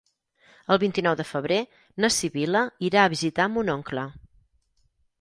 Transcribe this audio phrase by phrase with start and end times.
[0.75, 1.59] El vint-i-nou de febrer
[2.05, 4.11] na Sibil·la irà a visitar mon oncle.